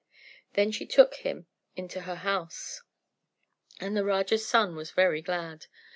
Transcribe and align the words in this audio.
Then 0.53 0.71
she 0.71 0.87
took 0.87 1.13
him 1.17 1.45
into 1.75 2.01
her 2.01 2.15
house, 2.15 2.81
and 3.79 3.95
the 3.95 4.03
Raja's 4.03 4.47
son 4.47 4.75
was 4.75 4.89
very 4.89 5.21
glad. 5.21 5.67